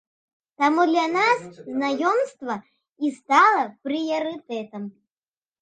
Таму 0.61 0.85
для 0.91 1.03
нас 1.17 1.43
знаёмства 1.75 2.55
і 3.05 3.13
стала 3.19 3.63
прыярытэтам. 3.85 4.83